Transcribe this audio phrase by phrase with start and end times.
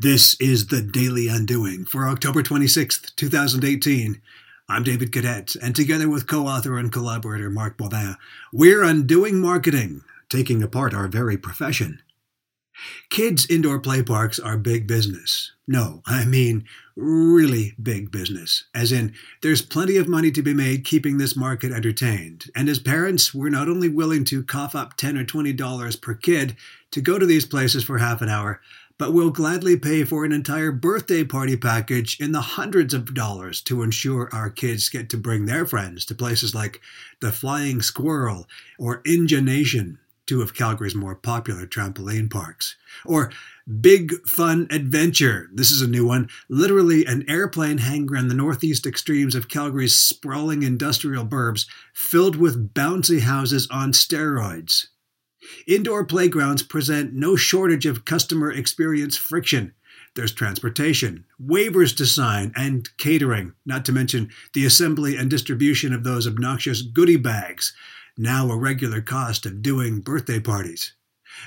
[0.00, 4.18] This is the Daily Undoing for October 26th, 2018.
[4.66, 8.16] I'm David Cadet, and together with co author and collaborator Mark Baudin,
[8.50, 10.00] we're undoing marketing,
[10.30, 12.00] taking apart our very profession.
[13.10, 15.52] Kids' indoor play parks are big business.
[15.66, 16.64] No, I mean
[16.96, 18.64] really big business.
[18.74, 22.50] As in, there's plenty of money to be made keeping this market entertained.
[22.54, 26.56] And as parents, we're not only willing to cough up 10 or $20 per kid
[26.90, 28.60] to go to these places for half an hour,
[28.98, 33.62] but we'll gladly pay for an entire birthday party package in the hundreds of dollars
[33.62, 36.82] to ensure our kids get to bring their friends to places like
[37.20, 38.46] the Flying Squirrel
[38.78, 39.98] or Ingenation,
[40.30, 43.32] two of Calgary's more popular trampoline parks, or
[43.80, 45.50] Big Fun Adventure.
[45.52, 49.98] This is a new one, literally an airplane hangar in the northeast extremes of Calgary's
[49.98, 54.86] sprawling industrial burbs, filled with bouncy houses on steroids.
[55.66, 59.74] Indoor playgrounds present no shortage of customer experience friction.
[60.14, 66.04] There's transportation, waivers to sign, and catering, not to mention the assembly and distribution of
[66.04, 67.74] those obnoxious goodie bags,
[68.16, 70.94] now a regular cost of doing birthday parties.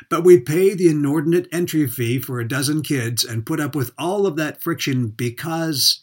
[0.09, 3.91] But we pay the inordinate entry fee for a dozen kids and put up with
[3.97, 6.01] all of that friction because,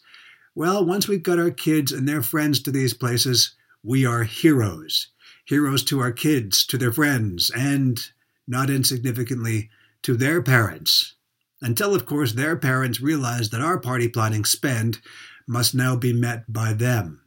[0.55, 5.11] well, once we've got our kids and their friends to these places, we are heroes
[5.51, 7.99] heroes to our kids, to their friends, and,
[8.47, 9.69] not insignificantly,
[10.01, 11.15] to their parents.
[11.61, 14.99] Until, of course, their parents realize that our party planning spend
[15.47, 17.21] must now be met by them.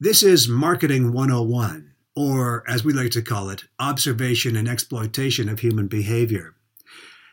[0.00, 5.60] This is Marketing 101, or as we like to call it, observation and exploitation of
[5.60, 6.54] human behavior.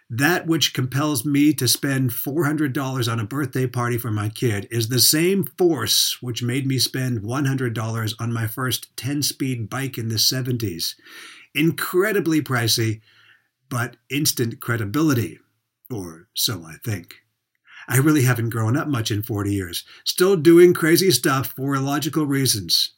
[0.10, 4.90] That which compels me to spend $400 on a birthday party for my kid is
[4.90, 10.10] the same force which made me spend $100 on my first 10 speed bike in
[10.10, 10.96] the 70s.
[11.56, 13.02] Incredibly pricey,
[13.70, 15.40] but instant credibility.
[15.90, 17.16] Or so I think.
[17.88, 22.26] I really haven't grown up much in 40 years, still doing crazy stuff for illogical
[22.26, 22.92] reasons.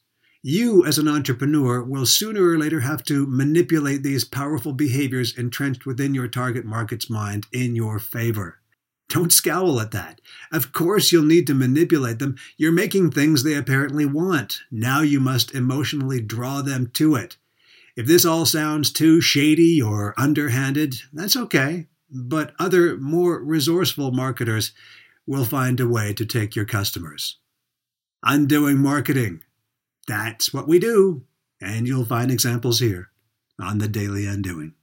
[0.48, 5.86] You, as an entrepreneur, will sooner or later have to manipulate these powerful behaviors entrenched
[5.86, 8.60] within your target market's mind in your favor.
[9.08, 10.20] Don't scowl at that.
[10.52, 12.36] Of course, you'll need to manipulate them.
[12.56, 14.60] You're making things they apparently want.
[14.70, 17.38] Now you must emotionally draw them to it.
[17.96, 21.88] If this all sounds too shady or underhanded, that's okay.
[22.08, 24.70] But other, more resourceful marketers
[25.26, 27.36] will find a way to take your customers.
[28.22, 29.42] Undoing marketing
[30.06, 31.24] that's what we do,
[31.60, 33.10] and you'll find examples here
[33.60, 34.74] on the Daily Undoing.